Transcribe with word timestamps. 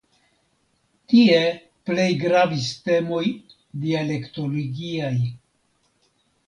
Tie 1.11 1.35
plej 1.89 2.07
gravis 2.25 2.71
temoj 2.89 3.23
dialektologiaj. 3.85 5.17